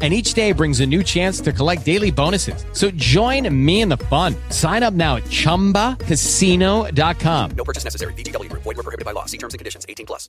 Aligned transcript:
and 0.00 0.14
each 0.14 0.34
day 0.34 0.52
brings 0.52 0.78
a 0.78 0.86
new 0.86 1.02
chance 1.02 1.40
to 1.40 1.52
collect 1.52 1.84
daily 1.84 2.12
bonuses. 2.12 2.64
So 2.72 2.92
join 2.92 3.52
me 3.52 3.80
in 3.80 3.88
the 3.88 3.96
fun. 3.96 4.36
Sign 4.50 4.84
up 4.84 4.94
now 4.94 5.16
at 5.16 5.24
ChumbaCasino.com. 5.24 7.50
No 7.56 7.64
purchase 7.64 7.82
necessary. 7.82 8.12
VGW 8.12 8.48
Group. 8.48 8.62
Void 8.62 8.76
were 8.76 8.84
prohibited 8.84 9.04
by 9.04 9.10
law. 9.10 9.24
See 9.24 9.38
terms 9.38 9.54
and 9.54 9.58
conditions. 9.58 9.84
18 9.88 10.06
plus. 10.06 10.28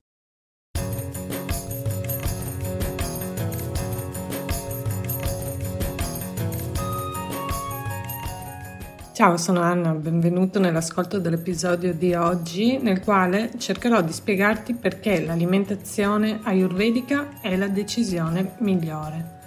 Ciao, 9.19 9.35
sono 9.35 9.59
Anna, 9.59 9.91
benvenuto 9.91 10.59
nell'ascolto 10.59 11.19
dell'episodio 11.19 11.93
di 11.93 12.13
oggi 12.13 12.77
nel 12.77 13.01
quale 13.01 13.51
cercherò 13.57 14.01
di 14.01 14.13
spiegarti 14.13 14.75
perché 14.75 15.19
l'alimentazione 15.19 16.39
ayurvedica 16.43 17.41
è 17.41 17.57
la 17.57 17.67
decisione 17.67 18.53
migliore. 18.59 19.38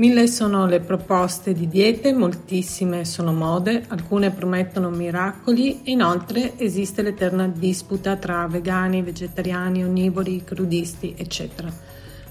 Mille 0.00 0.28
sono 0.28 0.64
le 0.64 0.80
proposte 0.80 1.52
di 1.52 1.68
diete, 1.68 2.14
moltissime 2.14 3.04
sono 3.04 3.34
mode, 3.34 3.84
alcune 3.88 4.30
promettono 4.30 4.88
miracoli 4.88 5.82
e 5.82 5.90
inoltre 5.90 6.58
esiste 6.58 7.02
l'eterna 7.02 7.46
disputa 7.46 8.16
tra 8.16 8.46
vegani, 8.46 9.02
vegetariani, 9.02 9.84
onnivori, 9.84 10.42
crudisti, 10.42 11.14
eccetera. 11.18 11.70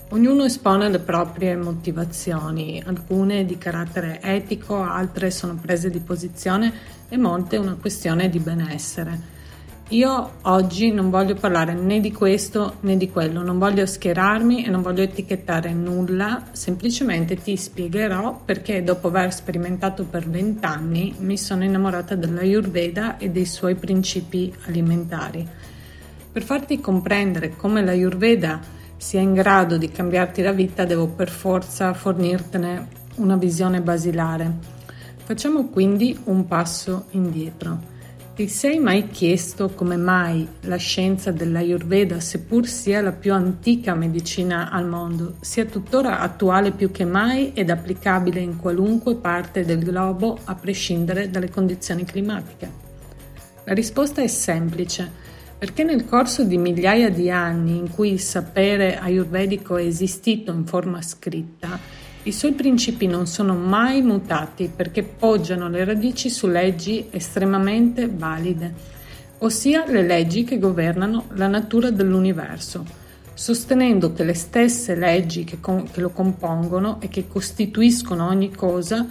Ognuno 0.10 0.46
espone 0.46 0.90
le 0.90 0.98
proprie 0.98 1.56
motivazioni, 1.56 2.82
alcune 2.84 3.46
di 3.46 3.60
carattere 3.60 4.20
etico, 4.20 4.82
altre 4.82 5.30
sono 5.30 5.54
prese 5.54 5.92
di 5.92 6.00
posizione 6.00 6.74
e 7.08 7.18
molte 7.18 7.58
una 7.58 7.78
questione 7.80 8.30
di 8.30 8.40
benessere. 8.40 9.39
Io 9.92 10.34
oggi 10.44 10.92
non 10.92 11.10
voglio 11.10 11.34
parlare 11.34 11.74
né 11.74 12.00
di 12.00 12.12
questo 12.12 12.76
né 12.82 12.96
di 12.96 13.10
quello, 13.10 13.42
non 13.42 13.58
voglio 13.58 13.88
schierarmi 13.88 14.64
e 14.64 14.70
non 14.70 14.84
voglio 14.84 15.02
etichettare 15.02 15.74
nulla, 15.74 16.44
semplicemente 16.52 17.36
ti 17.38 17.58
spiegherò 17.58 18.40
perché 18.46 18.84
dopo 18.84 19.08
aver 19.08 19.34
sperimentato 19.34 20.04
per 20.04 20.30
vent'anni 20.30 21.16
mi 21.22 21.40
sono 21.40 21.64
innamorata 21.64 22.14
dell'Ayurveda 22.14 23.18
e 23.18 23.32
dei 23.32 23.46
suoi 23.46 23.74
principi 23.74 24.54
alimentari. 24.68 25.48
Per 26.32 26.44
farti 26.44 26.80
comprendere 26.80 27.56
come 27.56 27.84
l'Ayurveda 27.84 28.60
sia 28.96 29.22
in 29.22 29.34
grado 29.34 29.78
di 29.78 29.90
cambiarti 29.90 30.44
la 30.44 30.52
vita 30.52 30.86
devo 30.86 31.08
per 31.08 31.32
forza 31.32 31.96
fornirtene 31.96 32.88
una 33.16 33.38
visione 33.38 33.82
basilare. 33.82 34.54
Facciamo 35.24 35.66
quindi 35.70 36.16
un 36.26 36.46
passo 36.46 37.06
indietro. 37.12 37.98
Ti 38.40 38.48
sei 38.48 38.80
mai 38.80 39.10
chiesto 39.10 39.68
come 39.76 39.98
mai 39.98 40.48
la 40.62 40.78
scienza 40.78 41.30
dell'Ayurveda, 41.30 42.22
seppur 42.22 42.66
sia 42.68 43.02
la 43.02 43.12
più 43.12 43.34
antica 43.34 43.94
medicina 43.96 44.72
al 44.72 44.88
mondo, 44.88 45.36
sia 45.42 45.66
tuttora 45.66 46.22
attuale 46.22 46.72
più 46.72 46.90
che 46.90 47.04
mai 47.04 47.52
ed 47.52 47.70
applicabile 47.70 48.40
in 48.40 48.56
qualunque 48.56 49.16
parte 49.16 49.66
del 49.66 49.84
globo 49.84 50.40
a 50.46 50.56
prescindere 50.56 51.30
dalle 51.30 51.50
condizioni 51.50 52.06
climatiche? 52.06 52.72
La 53.66 53.74
risposta 53.74 54.22
è 54.22 54.28
semplice, 54.28 55.12
perché 55.58 55.84
nel 55.84 56.06
corso 56.06 56.46
di 56.46 56.58
migliaia 56.58 57.10
di 57.10 57.30
anni 57.30 57.76
in 57.76 57.90
cui 57.90 58.14
il 58.14 58.22
sapere 58.22 58.98
ayurvedico 58.98 59.76
è 59.76 59.84
esistito 59.84 60.54
in 60.54 60.66
forma 60.66 61.02
scritta, 61.02 61.78
i 62.24 62.34
suoi 62.34 62.52
principi 62.52 63.08
non 63.08 63.28
sono 63.28 63.56
mai 63.56 64.02
mutati 64.02 64.70
perché 64.74 65.04
poggiano 65.04 65.70
le 65.70 65.86
radici 65.86 66.30
su 66.30 66.48
leggi 66.48 67.08
estremamente 67.12 68.10
valide, 68.10 68.74
ossia 69.40 69.86
le 69.88 70.04
leggi 70.04 70.44
che 70.44 70.60
governano 70.60 71.26
la 71.36 71.48
natura 71.48 71.92
dell'universo, 71.92 72.86
sostenendo 73.34 74.12
che 74.12 74.26
le 74.26 74.34
stesse 74.34 74.96
leggi 74.96 75.46
che, 75.46 75.62
con- 75.62 75.90
che 75.90 76.02
lo 76.02 76.10
compongono 76.10 77.00
e 77.00 77.08
che 77.08 77.26
costituiscono 77.26 78.28
ogni 78.28 78.54
cosa 78.54 79.08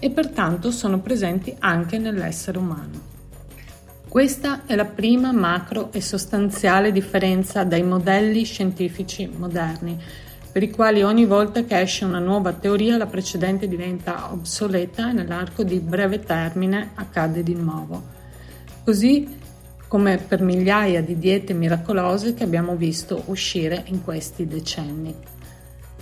e 0.00 0.10
pertanto 0.10 0.72
sono 0.72 0.98
presenti 0.98 1.54
anche 1.60 1.98
nell'essere 1.98 2.58
umano. 2.58 3.08
Questa 4.08 4.62
è 4.66 4.74
la 4.74 4.86
prima 4.86 5.30
macro 5.30 5.92
e 5.92 6.00
sostanziale 6.00 6.90
differenza 6.90 7.62
dai 7.62 7.84
modelli 7.84 8.42
scientifici 8.42 9.30
moderni 9.32 9.96
per 10.52 10.62
i 10.62 10.70
quali 10.70 11.02
ogni 11.02 11.26
volta 11.26 11.64
che 11.64 11.80
esce 11.80 12.04
una 12.04 12.18
nuova 12.18 12.52
teoria 12.52 12.96
la 12.96 13.06
precedente 13.06 13.68
diventa 13.68 14.32
obsoleta 14.32 15.10
e 15.10 15.12
nell'arco 15.12 15.62
di 15.62 15.78
breve 15.78 16.20
termine 16.20 16.90
accade 16.94 17.42
di 17.42 17.54
nuovo. 17.54 18.02
Così 18.82 19.38
come 19.90 20.18
per 20.18 20.40
migliaia 20.40 21.02
di 21.02 21.18
diete 21.18 21.52
miracolose 21.52 22.32
che 22.32 22.44
abbiamo 22.44 22.76
visto 22.76 23.24
uscire 23.26 23.82
in 23.86 24.04
questi 24.04 24.46
decenni. 24.46 25.12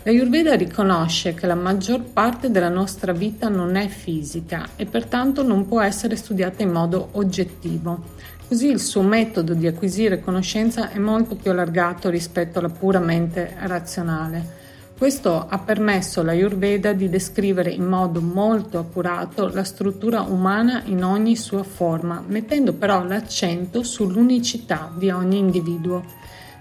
La 0.03 0.11
Ayurveda 0.11 0.55
riconosce 0.55 1.33
che 1.33 1.47
la 1.47 1.55
maggior 1.55 2.03
parte 2.03 2.51
della 2.51 2.69
nostra 2.69 3.13
vita 3.13 3.49
non 3.49 3.77
è 3.77 3.89
fisica 3.89 4.69
e 4.77 4.85
pertanto 4.85 5.43
non 5.43 5.67
può 5.67 5.81
essere 5.81 6.17
studiata 6.17 6.63
in 6.63 6.71
modo 6.71 7.09
oggettivo, 7.13 8.05
Così 8.49 8.69
il 8.69 8.81
suo 8.81 9.03
metodo 9.03 9.53
di 9.53 9.67
acquisire 9.67 10.21
conoscenza 10.21 10.89
è 10.89 10.99
molto 10.99 11.35
più 11.35 11.51
allargato 11.51 12.09
rispetto 12.09 12.59
alla 12.59 12.71
pura 12.71 12.99
mente 12.99 13.55
razionale. 13.59 14.57
Questo 14.97 15.47
ha 15.47 15.59
permesso 15.59 16.21
all'Ayurveda 16.21 16.95
di 16.95 17.11
descrivere 17.11 17.71
in 17.71 17.85
modo 17.85 18.23
molto 18.23 18.79
accurato 18.79 19.49
la 19.53 19.65
struttura 19.65 20.23
umana 20.23 20.81
in 20.87 21.05
ogni 21.05 21.37
sua 21.37 21.63
forma, 21.63 22.25
mettendo 22.27 22.73
però 22.73 23.05
l'accento 23.05 23.83
sull'unicità 23.83 24.91
di 24.97 25.11
ogni 25.11 25.37
individuo, 25.37 26.03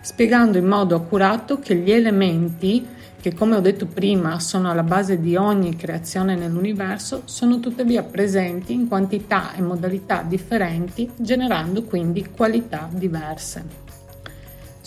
spiegando 0.01 0.57
in 0.57 0.65
modo 0.65 0.93
accurato 0.93 1.57
che 1.57 1.73
gli 1.73 1.89
elementi 1.89 2.85
che 3.19 3.33
come 3.33 3.55
ho 3.55 3.59
detto 3.59 3.87
prima 3.87 4.39
sono 4.39 4.69
alla 4.69 4.83
base 4.83 5.19
di 5.19 5.35
ogni 5.35 5.75
creazione 5.75 6.35
nell'universo, 6.35 7.23
sono 7.25 7.59
tuttavia 7.59 8.03
presenti 8.03 8.73
in 8.73 8.87
quantità 8.87 9.53
e 9.53 9.61
modalità 9.61 10.21
differenti, 10.21 11.09
generando 11.15 11.83
quindi 11.83 12.29
qualità 12.29 12.87
diverse. 12.91 13.85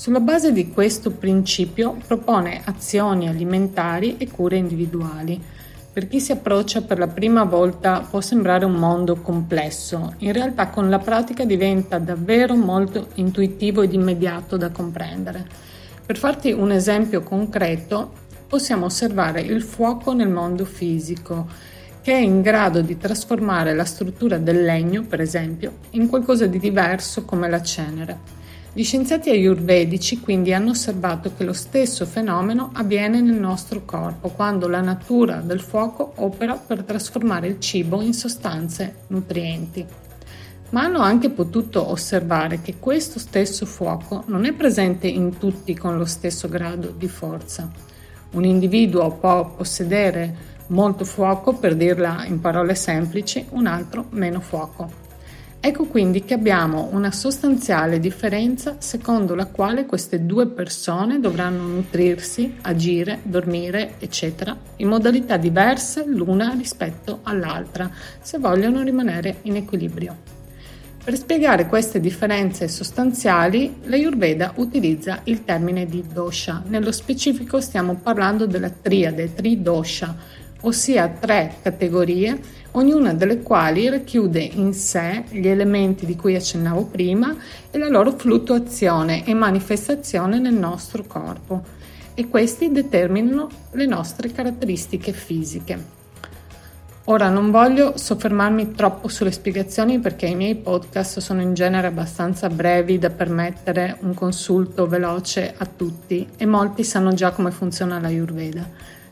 Sulla 0.00 0.20
base 0.20 0.52
di 0.52 0.70
questo 0.70 1.10
principio 1.10 1.96
propone 2.06 2.62
azioni 2.64 3.28
alimentari 3.28 4.16
e 4.16 4.30
cure 4.30 4.56
individuali. 4.56 5.38
Per 5.92 6.08
chi 6.08 6.20
si 6.20 6.32
approccia 6.32 6.80
per 6.82 6.98
la 6.98 7.08
prima 7.08 7.44
volta 7.44 8.06
può 8.08 8.22
sembrare 8.22 8.64
un 8.64 8.76
mondo 8.76 9.16
complesso, 9.16 10.14
in 10.18 10.32
realtà 10.32 10.68
con 10.68 10.88
la 10.88 11.00
pratica 11.00 11.44
diventa 11.44 11.98
davvero 11.98 12.54
molto 12.54 13.08
intuitivo 13.16 13.82
ed 13.82 13.92
immediato 13.92 14.56
da 14.56 14.70
comprendere. 14.70 15.69
Per 16.10 16.18
farti 16.18 16.50
un 16.50 16.72
esempio 16.72 17.22
concreto, 17.22 18.10
possiamo 18.48 18.86
osservare 18.86 19.42
il 19.42 19.62
fuoco 19.62 20.12
nel 20.12 20.28
mondo 20.28 20.64
fisico, 20.64 21.46
che 22.02 22.14
è 22.14 22.18
in 22.18 22.42
grado 22.42 22.80
di 22.80 22.98
trasformare 22.98 23.76
la 23.76 23.84
struttura 23.84 24.36
del 24.36 24.64
legno, 24.64 25.04
per 25.04 25.20
esempio, 25.20 25.74
in 25.90 26.08
qualcosa 26.08 26.46
di 26.46 26.58
diverso 26.58 27.24
come 27.24 27.48
la 27.48 27.62
cenere. 27.62 28.18
Gli 28.72 28.82
scienziati 28.82 29.30
ayurvedici 29.30 30.18
quindi 30.18 30.52
hanno 30.52 30.70
osservato 30.70 31.32
che 31.36 31.44
lo 31.44 31.52
stesso 31.52 32.04
fenomeno 32.06 32.70
avviene 32.72 33.20
nel 33.20 33.38
nostro 33.38 33.84
corpo 33.84 34.30
quando 34.30 34.66
la 34.66 34.80
natura 34.80 35.36
del 35.36 35.60
fuoco 35.60 36.14
opera 36.16 36.54
per 36.54 36.82
trasformare 36.82 37.46
il 37.46 37.60
cibo 37.60 38.02
in 38.02 38.14
sostanze 38.14 39.04
nutrienti 39.06 39.86
ma 40.70 40.82
hanno 40.82 41.00
anche 41.00 41.30
potuto 41.30 41.88
osservare 41.90 42.60
che 42.60 42.76
questo 42.78 43.18
stesso 43.18 43.66
fuoco 43.66 44.24
non 44.26 44.44
è 44.44 44.52
presente 44.52 45.06
in 45.06 45.38
tutti 45.38 45.76
con 45.76 45.98
lo 45.98 46.04
stesso 46.04 46.48
grado 46.48 46.92
di 46.96 47.08
forza. 47.08 47.70
Un 48.32 48.44
individuo 48.44 49.10
può 49.12 49.54
possedere 49.54 50.48
molto 50.68 51.04
fuoco, 51.04 51.54
per 51.54 51.74
dirla 51.74 52.24
in 52.26 52.40
parole 52.40 52.74
semplici, 52.74 53.44
un 53.50 53.66
altro 53.66 54.06
meno 54.10 54.40
fuoco. 54.40 55.08
Ecco 55.62 55.84
quindi 55.84 56.24
che 56.24 56.32
abbiamo 56.32 56.88
una 56.92 57.12
sostanziale 57.12 58.00
differenza 58.00 58.76
secondo 58.78 59.34
la 59.34 59.44
quale 59.44 59.84
queste 59.84 60.24
due 60.24 60.46
persone 60.46 61.20
dovranno 61.20 61.66
nutrirsi, 61.66 62.56
agire, 62.62 63.18
dormire, 63.24 63.96
eccetera, 63.98 64.56
in 64.76 64.88
modalità 64.88 65.36
diverse 65.36 66.04
l'una 66.06 66.54
rispetto 66.56 67.20
all'altra, 67.24 67.90
se 68.22 68.38
vogliono 68.38 68.82
rimanere 68.82 69.40
in 69.42 69.56
equilibrio. 69.56 70.39
Per 71.02 71.16
spiegare 71.16 71.66
queste 71.66 71.98
differenze 71.98 72.68
sostanziali, 72.68 73.76
l'Ayurveda 73.84 74.52
utilizza 74.56 75.22
il 75.24 75.44
termine 75.44 75.86
di 75.86 76.04
dosha. 76.12 76.62
Nello 76.66 76.92
specifico 76.92 77.58
stiamo 77.62 77.94
parlando 77.94 78.44
della 78.44 78.68
triade, 78.68 79.32
tridosha, 79.32 80.14
ossia 80.60 81.08
tre 81.08 81.54
categorie, 81.62 82.38
ognuna 82.72 83.14
delle 83.14 83.40
quali 83.40 83.88
racchiude 83.88 84.40
in 84.40 84.74
sé 84.74 85.24
gli 85.30 85.48
elementi 85.48 86.04
di 86.04 86.16
cui 86.16 86.36
accennavo 86.36 86.84
prima 86.84 87.34
e 87.70 87.78
la 87.78 87.88
loro 87.88 88.12
fluttuazione 88.12 89.24
e 89.24 89.32
manifestazione 89.32 90.38
nel 90.38 90.54
nostro 90.54 91.04
corpo 91.04 91.64
e 92.12 92.28
questi 92.28 92.70
determinano 92.70 93.48
le 93.72 93.86
nostre 93.86 94.30
caratteristiche 94.30 95.12
fisiche. 95.12 95.99
Ora 97.04 97.30
non 97.30 97.50
voglio 97.50 97.96
soffermarmi 97.96 98.72
troppo 98.72 99.08
sulle 99.08 99.32
spiegazioni 99.32 99.98
perché 99.98 100.26
i 100.26 100.34
miei 100.34 100.54
podcast 100.54 101.18
sono 101.20 101.40
in 101.40 101.54
genere 101.54 101.86
abbastanza 101.86 102.48
brevi 102.50 102.98
da 102.98 103.08
permettere 103.08 103.96
un 104.00 104.12
consulto 104.12 104.86
veloce 104.86 105.54
a 105.56 105.64
tutti 105.64 106.28
e 106.36 106.44
molti 106.44 106.84
sanno 106.84 107.14
già 107.14 107.30
come 107.30 107.50
funziona 107.52 107.98
la 107.98 108.08
Ayurveda. 108.08 108.68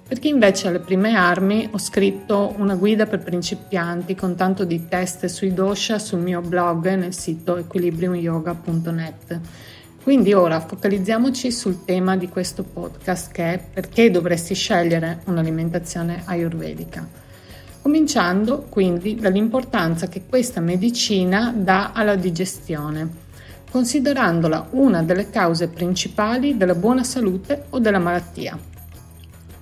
Per 0.07 0.19
chi 0.19 0.29
invece 0.29 0.69
ha 0.69 0.71
le 0.71 0.81
prime 0.81 1.17
armi 1.17 1.67
ho 1.73 1.79
scritto 1.79 2.55
una 2.59 2.75
guida 2.75 3.07
per 3.07 3.21
principianti 3.21 4.15
con 4.15 4.37
tanto 4.37 4.65
di 4.65 4.87
test 4.87 5.25
sui 5.25 5.55
dosha 5.55 5.99
sul 5.99 6.21
mio 6.21 6.43
blog 6.43 6.95
nel 6.95 7.15
sito 7.15 7.57
equilibriumyoga.net. 7.57 9.41
Quindi 10.03 10.35
ora 10.35 10.61
focalizziamoci 10.61 11.51
sul 11.51 11.85
tema 11.87 12.19
di 12.19 12.29
questo 12.29 12.65
podcast 12.65 13.33
che 13.33 13.55
è 13.55 13.59
perché 13.59 14.11
dovresti 14.11 14.55
scegliere 14.55 15.21
un'alimentazione 15.25 16.23
ayurvedica 16.27 17.28
cominciando 17.89 18.67
quindi 18.69 19.15
dall'importanza 19.15 20.09
che 20.09 20.25
questa 20.29 20.61
medicina 20.61 21.55
dà 21.57 21.93
alla 21.95 22.17
digestione, 22.17 23.09
considerandola 23.71 24.67
una 24.73 25.03
delle 25.03 25.31
cause 25.31 25.69
principali 25.69 26.59
della 26.59 26.75
buona 26.75 27.03
salute 27.03 27.65
o 27.71 27.79
della 27.79 27.99
malattia. 27.99 28.59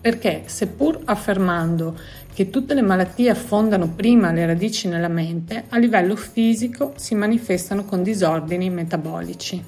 Perché 0.01 0.43
seppur 0.47 1.03
affermando 1.05 1.97
che 2.35 2.51
tutte 2.51 2.75
le 2.75 2.83
malattie 2.83 3.31
affondano 3.31 3.91
prima 3.91 4.33
le 4.33 4.45
radici 4.45 4.89
nella 4.89 5.07
mente, 5.07 5.63
a 5.69 5.79
livello 5.79 6.17
fisico 6.17 6.95
si 6.97 7.15
manifestano 7.15 7.85
con 7.85 8.03
disordini 8.03 8.71
metabolici 8.71 9.65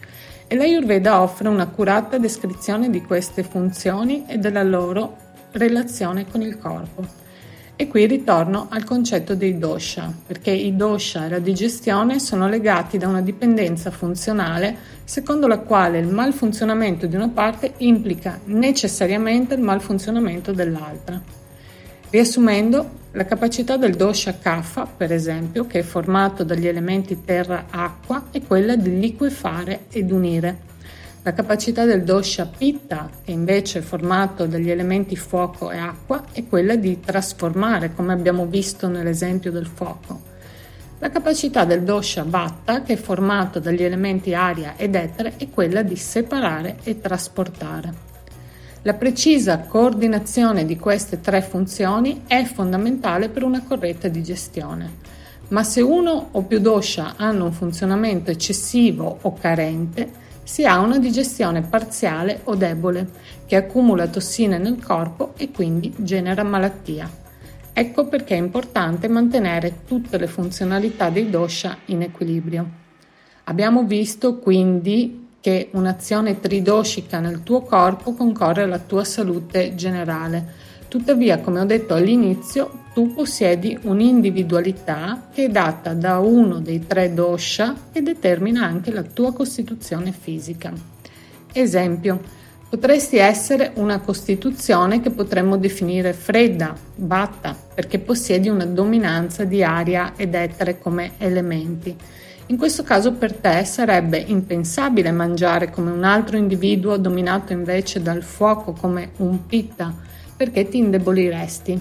e 0.49 0.57
l'Ayurveda 0.57 1.23
offre 1.23 1.47
un'accurata 1.47 2.19
descrizione 2.19 2.91
di 2.91 3.03
queste 3.03 3.45
funzioni 3.45 4.25
e 4.27 4.39
della 4.39 4.65
loro 4.65 5.17
relazione 5.53 6.27
con 6.29 6.43
il 6.43 6.59
corpo. 6.59 7.28
E 7.81 7.87
qui 7.87 8.07
ritorno 8.07 8.67
al 8.71 8.83
concetto 8.83 9.37
dei 9.37 9.57
dosha, 9.57 10.13
perché 10.27 10.51
i 10.51 10.75
dosha 10.75 11.27
e 11.27 11.29
la 11.29 11.39
digestione 11.39 12.19
sono 12.19 12.49
legati 12.49 12.99
da 12.99 13.07
una 13.07 13.21
dipendenza 13.21 13.93
funzionale 13.93 14.77
secondo 15.05 15.47
la 15.47 15.61
quale 15.61 16.01
il 16.01 16.09
malfunzionamento 16.09 17.07
di 17.07 17.15
una 17.15 17.29
parte 17.29 17.75
implica 17.77 18.41
necessariamente 18.47 19.55
il 19.55 19.61
malfunzionamento 19.61 20.51
dell'altra. 20.51 21.23
Riassumendo, 22.11 22.91
la 23.13 23.25
capacità 23.25 23.77
del 23.77 23.95
dosha 23.95 24.37
kapha, 24.37 24.85
per 24.85 25.13
esempio, 25.13 25.69
che 25.69 25.79
è 25.79 25.83
formato 25.83 26.43
dagli 26.43 26.67
elementi 26.67 27.23
terra-acqua, 27.25 28.25
è 28.33 28.43
quella 28.43 28.75
di 28.75 28.99
liquefare 28.99 29.85
ed 29.91 30.11
unire 30.11 30.67
la 31.23 31.33
capacità 31.33 31.85
del 31.85 32.05
dosha 32.05 32.47
pitta, 32.47 33.11
che 33.25 33.33
invece 33.33 33.81
è 33.81 33.83
formato 33.83 34.47
dagli 34.47 34.71
elementi 34.71 35.17
fuoco 35.17 35.71
e 35.71 35.77
acqua, 35.77 36.25
è 36.33 36.47
quella 36.47 36.77
di 36.77 37.01
trasformare, 37.01 37.93
come 37.95 38.13
abbiamo 38.13 38.47
visto 38.47 38.89
nell'esempio 38.89 39.51
del 39.51 39.67
fuoco. 39.67 40.21
La 41.01 41.11
capacità 41.11 41.65
del 41.65 41.83
dosha 41.83 42.25
vatta, 42.27 42.83
che 42.83 42.95
è 42.95 42.97
formato 42.97 43.61
dagli 43.61 43.83
elementi 43.83 44.35
aria 44.35 44.75
ed 44.77 44.95
etere, 44.95 45.35
è 45.37 45.49
quella 45.51 45.83
di 45.83 45.97
separare 45.97 46.79
e 46.83 47.01
trasportare. 47.01 48.07
La 48.83 48.95
precisa 48.95 49.59
coordinazione 49.59 50.65
di 50.65 50.77
queste 50.77 51.21
tre 51.21 51.43
funzioni 51.43 52.23
è 52.27 52.45
fondamentale 52.45 53.29
per 53.29 53.43
una 53.43 53.63
corretta 53.63 54.09
digestione. 54.09 55.07
Ma 55.49 55.63
se 55.63 55.81
uno 55.81 56.29
o 56.33 56.43
più 56.43 56.59
dosha 56.59 57.15
hanno 57.17 57.45
un 57.45 57.53
funzionamento 57.53 58.31
eccessivo 58.31 59.19
o 59.23 59.35
carente, 59.35 60.27
si 60.49 60.65
ha 60.65 60.79
una 60.79 60.99
digestione 60.99 61.61
parziale 61.61 62.41
o 62.45 62.55
debole, 62.55 63.07
che 63.45 63.55
accumula 63.55 64.09
tossine 64.09 64.57
nel 64.57 64.83
corpo 64.83 65.35
e 65.37 65.51
quindi 65.51 65.93
genera 65.99 66.43
malattia. 66.43 67.09
Ecco 67.71 68.07
perché 68.07 68.35
è 68.35 68.39
importante 68.39 69.09
mantenere 69.09 69.81
tutte 69.87 70.17
le 70.17 70.27
funzionalità 70.27 71.11
dei 71.11 71.29
dosha 71.29 71.77
in 71.87 72.01
equilibrio. 72.01 72.67
Abbiamo 73.45 73.85
visto 73.85 74.39
quindi 74.39 75.27
che 75.39 75.69
un'azione 75.73 76.41
tridoshica 76.41 77.21
nel 77.21 77.43
tuo 77.43 77.61
corpo 77.61 78.15
concorre 78.15 78.63
alla 78.63 78.79
tua 78.79 79.05
salute 79.05 79.75
generale 79.75 80.55
Tuttavia, 80.89 81.41
come 81.41 81.61
ho 81.61 81.65
detto 81.67 81.93
all'inizio, 81.93 82.85
tu 82.95 83.13
possiedi 83.13 83.79
un'individualità 83.83 85.29
che 85.31 85.45
è 85.45 85.49
data 85.51 85.93
da 85.93 86.19
uno 86.19 86.61
dei 86.61 86.87
tre 86.87 87.13
dosha 87.13 87.77
e 87.93 88.01
determina 88.01 88.65
anche 88.65 88.91
la 88.91 89.03
tua 89.03 89.35
costituzione 89.35 90.13
fisica. 90.13 90.73
Esempio, 91.53 92.19
potresti 92.71 93.19
essere 93.19 93.73
una 93.75 94.01
costituzione 94.01 95.03
che 95.03 95.11
potremmo 95.11 95.59
definire 95.59 96.15
fredda, 96.15 96.75
batta, 96.95 97.55
perché 97.75 97.99
possiedi 97.99 98.49
una 98.49 98.65
dominanza 98.65 99.45
di 99.45 99.63
aria 99.63 100.15
ed 100.17 100.35
etere 100.35 100.79
come 100.79 101.13
elementi. 101.19 101.95
In 102.47 102.57
questo 102.57 102.83
caso 102.83 103.13
per 103.13 103.35
te 103.35 103.63
sarebbe 103.67 104.17
impensabile 104.17 105.13
mangiare 105.13 105.69
come 105.69 105.91
un 105.91 106.03
altro 106.03 106.39
individuo 106.39 106.97
dominato 106.97 107.53
invece 107.53 108.01
dal 108.01 108.23
fuoco 108.23 108.73
come 108.73 109.11
un 109.19 109.45
pitta 109.45 110.07
perché 110.39 110.69
ti 110.69 110.79
indeboliresti. 110.79 111.79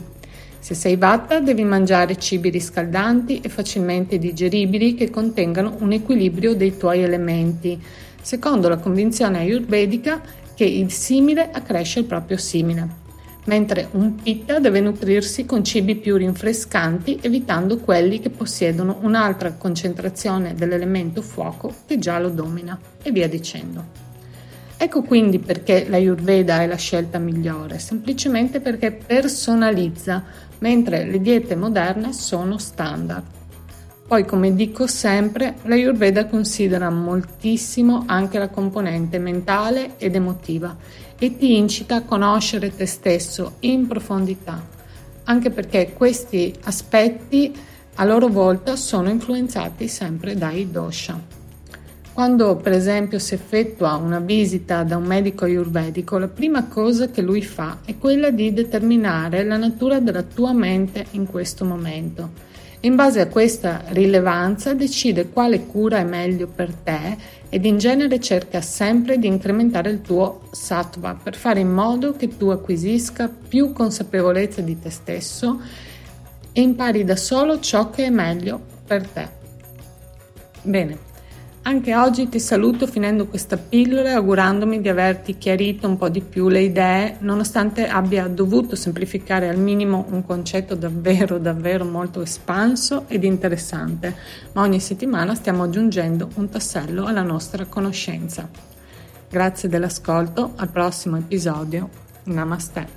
Se 0.60 0.74
sei 0.74 0.98
vatta 0.98 1.40
devi 1.40 1.64
mangiare 1.64 2.18
cibi 2.18 2.50
riscaldanti 2.50 3.40
e 3.40 3.48
facilmente 3.48 4.18
digeribili 4.18 4.96
che 4.96 5.10
contengano 5.10 5.78
un 5.80 5.94
equilibrio 5.94 6.56
dei 6.56 6.76
tuoi 6.76 7.04
elementi, 7.04 7.82
secondo 8.22 8.68
la 8.68 8.78
convinzione 8.78 9.38
ayurvedica 9.38 10.22
che 10.54 10.66
il 10.66 10.92
simile 10.92 11.50
accresce 11.52 12.00
il 12.00 12.06
proprio 12.06 12.36
simile 12.36 13.06
mentre 13.48 13.88
un 13.92 14.16
pitta 14.16 14.60
deve 14.60 14.80
nutrirsi 14.80 15.46
con 15.46 15.64
cibi 15.64 15.96
più 15.96 16.16
rinfrescanti 16.16 17.20
evitando 17.22 17.78
quelli 17.78 18.20
che 18.20 18.30
possiedono 18.30 19.00
un'altra 19.02 19.54
concentrazione 19.54 20.54
dell'elemento 20.54 21.22
fuoco 21.22 21.74
che 21.86 21.98
già 21.98 22.20
lo 22.20 22.30
domina 22.30 22.78
e 23.02 23.12
via 23.12 23.28
dicendo. 23.28 24.07
Ecco 24.80 25.02
quindi 25.02 25.40
perché 25.40 25.90
la 25.90 25.96
Ayurveda 25.96 26.62
è 26.62 26.68
la 26.68 26.76
scelta 26.76 27.18
migliore, 27.18 27.80
semplicemente 27.80 28.60
perché 28.60 28.92
personalizza, 28.92 30.24
mentre 30.60 31.04
le 31.04 31.20
diete 31.20 31.56
moderne 31.56 32.14
sono 32.14 32.60
standard. 32.60 33.24
Poi, 34.08 34.24
come 34.24 34.54
dico 34.54 34.86
sempre, 34.86 35.56
la 35.64 35.74
Ayurveda 35.74 36.28
considera 36.28 36.90
moltissimo 36.92 38.04
anche 38.06 38.38
la 38.38 38.50
componente 38.50 39.18
mentale 39.18 39.98
ed 39.98 40.16
emotiva 40.16 40.78
e 41.18 41.36
ti 41.36 41.58
incita 41.58 41.96
a 41.96 42.04
conoscere 42.04 42.74
te 42.74 42.86
stesso 42.86 43.56
in 43.62 43.88
profondità, 43.88 44.64
anche 45.24 45.50
perché 45.50 45.92
questi 45.92 46.54
aspetti 46.64 47.54
a 47.96 48.06
loro 48.06 48.28
volta 48.28 48.76
sono 48.76 49.10
influenzati 49.10 49.88
sempre 49.88 50.36
dai 50.36 50.70
dosha. 50.70 51.37
Quando 52.18 52.56
per 52.56 52.74
esempio 52.74 53.20
si 53.20 53.36
effettua 53.36 53.94
una 53.94 54.18
visita 54.18 54.82
da 54.82 54.98
un 54.98 55.04
medico 55.04 55.46
ayurvedico, 55.46 56.18
la 56.18 56.28
prima 56.28 56.66
cosa 56.66 57.12
che 57.12 57.22
lui 57.22 57.44
fa 57.44 57.82
è 57.86 57.96
quella 58.00 58.32
di 58.32 58.52
determinare 58.54 59.44
la 59.44 59.56
natura 59.56 60.00
della 60.00 60.24
tua 60.24 60.52
mente 60.52 61.06
in 61.12 61.28
questo 61.28 61.64
momento. 61.64 62.32
In 62.80 62.96
base 62.96 63.22
a 63.22 63.28
questa 63.28 63.84
rilevanza 63.90 64.74
decide 64.74 65.30
quale 65.30 65.68
cura 65.68 66.00
è 66.00 66.04
meglio 66.04 66.48
per 66.48 66.74
te 66.74 67.18
ed 67.50 67.66
in 67.66 67.78
genere 67.78 68.20
cerca 68.20 68.62
sempre 68.62 69.20
di 69.20 69.28
incrementare 69.28 69.92
il 69.92 70.02
tuo 70.02 70.50
sattva 70.50 71.16
per 71.22 71.36
fare 71.36 71.60
in 71.60 71.70
modo 71.70 72.14
che 72.14 72.36
tu 72.36 72.48
acquisisca 72.48 73.30
più 73.30 73.74
consapevolezza 73.74 74.62
di 74.62 74.80
te 74.80 74.90
stesso 74.90 75.62
e 76.52 76.62
impari 76.62 77.04
da 77.04 77.16
solo 77.16 77.60
ciò 77.60 77.92
che 77.92 78.06
è 78.06 78.10
meglio 78.10 78.60
per 78.88 79.08
te. 79.08 79.30
Bene, 80.64 81.06
anche 81.68 81.94
oggi 81.94 82.30
ti 82.30 82.40
saluto 82.40 82.88
finendo 82.88 83.28
questa 83.28 83.58
pillola 83.58 84.14
augurandomi 84.14 84.80
di 84.80 84.88
averti 84.88 85.38
chiarito 85.38 85.86
un 85.86 85.98
po' 85.98 86.08
di 86.08 86.22
più 86.22 86.48
le 86.48 86.62
idee, 86.62 87.18
nonostante 87.20 87.90
abbia 87.90 88.26
dovuto 88.28 88.78
semplificare 88.78 89.50
al 89.50 89.60
minimo 89.60 90.06
un 90.12 90.26
concetto 90.26 90.76
davvero, 90.76 91.38
davvero 91.38 91.84
molto 91.84 92.22
espanso 92.22 93.04
ed 93.10 93.26
interessante, 93.26 94.16
ma 94.54 94.62
ogni 94.62 94.80
settimana 94.80 95.36
stiamo 95.36 95.64
aggiungendo 95.64 96.30
un 96.36 96.48
tassello 96.48 97.06
alla 97.06 97.22
nostra 97.22 97.66
conoscenza. 97.66 98.48
Grazie 99.30 99.68
dell'ascolto, 99.68 100.54
al 100.56 100.70
prossimo 100.70 101.18
episodio. 101.18 101.90
Namaste. 102.24 102.97